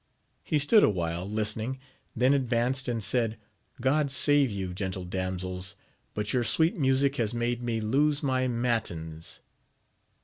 He 0.43 0.57
stood 0.57 0.81
awhile 0.81 1.29
listening, 1.29 1.77
then 2.15 2.33
advanced, 2.33 2.87
and 2.87 3.03
said, 3.03 3.37
God 3.79 4.09
save 4.09 4.49
you, 4.49 4.73
gentle 4.73 5.05
damsels, 5.05 5.75
but 6.15 6.33
your 6.33 6.43
sweet 6.43 6.75
music 6.75 7.17
has 7.17 7.35
made 7.35 7.61
me 7.61 7.79
lose 7.81 8.23
my 8.23 8.47
matins 8.47 9.41